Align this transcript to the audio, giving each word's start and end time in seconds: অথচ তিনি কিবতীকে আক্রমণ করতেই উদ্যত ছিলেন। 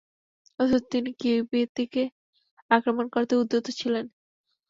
অথচ 0.59 0.83
তিনি 0.91 1.09
কিবতীকে 1.19 2.03
আক্রমণ 2.71 3.05
করতেই 3.13 3.39
উদ্যত 3.41 3.65
ছিলেন। 3.79 4.05